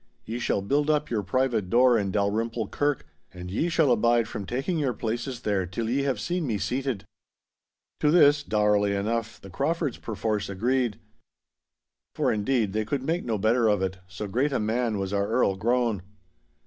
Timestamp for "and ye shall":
3.31-3.91